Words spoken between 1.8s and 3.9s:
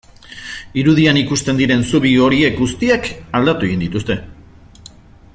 zubi horiek guztiak aldatu egin